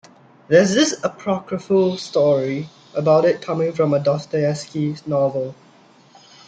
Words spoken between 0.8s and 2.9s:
apocryphal story